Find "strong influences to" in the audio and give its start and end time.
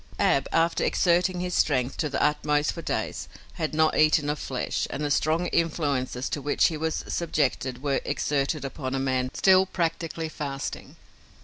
5.11-6.41